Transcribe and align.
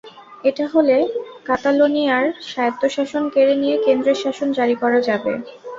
এটা 0.43 0.65
হলে 0.73 0.95
কাতালোনিয়ার 1.45 2.25
স্বায়ত্তশাসন 2.49 3.23
কেড়ে 3.33 3.55
নিয়ে 3.61 3.75
কেন্দ্রের 3.85 4.17
শাসন 4.23 4.47
জারি 4.57 4.75
করা 4.81 4.99
যাবে। 5.09 5.33